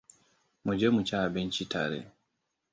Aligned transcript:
Muje 0.65 0.87
mu 0.93 1.01
ci 1.07 1.13
abinci 1.23 1.63
tare. 1.71 1.99